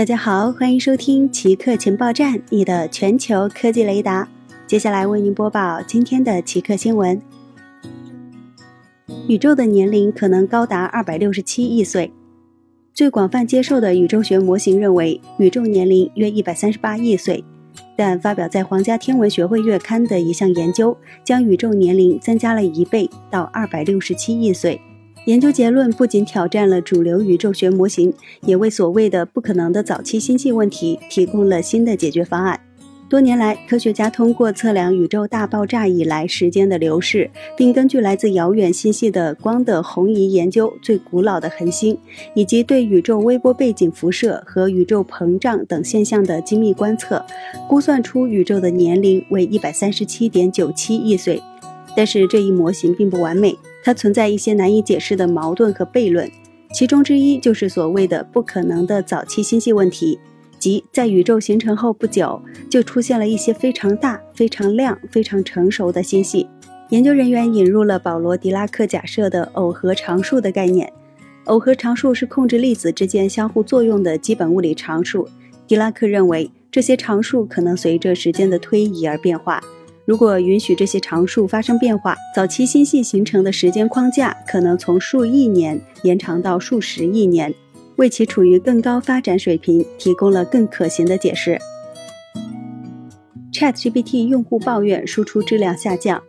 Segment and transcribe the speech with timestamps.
[0.00, 4.26] 大家好，欢迎收听奇客情报站，你的全球科技雷达。
[4.66, 7.20] 接下来为您播报今天的奇客新闻：
[9.28, 12.10] 宇宙的年龄可能高达二百六十七亿岁。
[12.94, 17.44] 最广泛接受的宇宙学模型认为，宇宙年龄约一百三十八亿岁。
[17.94, 24.80] 但发表在《皇家天文学会月刊》的一项研究，将宇宙年龄增加了一倍，到二百六十七亿岁。
[25.26, 28.12] 研究结论不仅挑战了主流宇宙学模型，
[28.42, 32.58] 也为所谓的不可能的早期星系问题提供了新的解决方案。
[33.08, 41.98] 多年来，科学家通过测量宇宙大爆炸以来时间的流逝，并根据来自遥远星系的光的红移研究最古老的恒星，
[42.34, 47.24] 以及对宇宙微波背景辐射和宇宙膨胀等现象的精密观测，
[47.68, 51.42] 估算出宇宙的年龄为一百三十七点九七亿岁。
[51.96, 56.30] 但是这一模型并不完美，它存在一些难以解释的矛盾和悖论，
[56.72, 60.18] 其中之一就是所谓的不可能的早期星系问题。
[60.58, 66.46] 即在宇宙形成后不久，就出现了一些非常大、非常亮、非常成熟的星系。
[66.90, 70.92] 研究人员引入了保罗·狄拉克假设的耦合常数的概念。
[71.46, 75.26] 耦合常数是控制粒子之间相互作用的基本物理常数。
[75.66, 79.62] 狄拉克认为，这些常数可能随着时间的推移而变化。
[80.10, 87.54] 如果允许这些常数发生变化，早期星系形成的时间框架可能从数亿年延长到数十亿年。
[87.94, 91.56] 为其处于更高发展水平提供了更可行的解释。
[93.52, 96.20] ChatGPT 用户抱怨输出质量下降，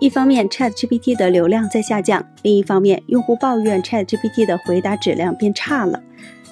[0.00, 6.02] 一方面 ChatGPT 的流量在下降，另一方面用户抱怨 ChatGPT 的回答质量变差了。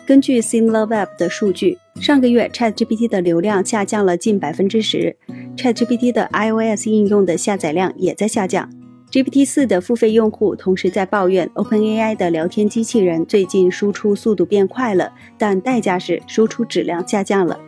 [0.06, 5.16] 根据 SimilarWeb 的数据，上个月 ChatGPT 的流量下降了近百分之十
[5.56, 8.70] ，ChatGPT 的 iOS 应用的下载量也在下降。
[9.10, 17.58] GPT 四的付费用户同时在抱怨 OpenAI 的聊天机器人最近输出速度变快了，但代价是输出质量下降了。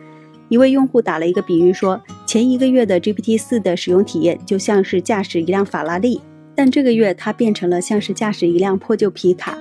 [0.49, 6.19] 一位用户打了一个比喻说，前一个月的 GPT 四的使用体验就像是驾驶一辆法拉利，
[6.55, 9.57] 但这个月它变成了像是驾驶一辆破旧皮卡。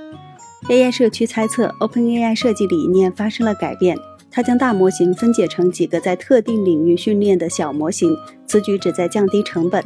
[0.69, 3.97] AI 社区猜测 OpenAI 设计理念发生了改变，
[4.31, 8.15] 它将大模型分解成几个在特定领域训练的小模型，
[8.47, 9.83] 此举旨在降低成本。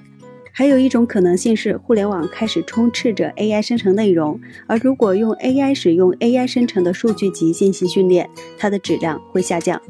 [0.54, 9.80] 还有一种可能性是，互联网开始充斥着 AI 生成内容，而如果用 AI 使用 AI 生成的数据集进行训练，它的质量会下降。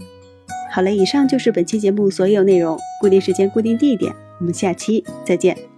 [0.70, 2.78] 好了，以上就是本期节目所有内容。
[3.00, 5.71] 固定时间，固定地点，我们下期再见。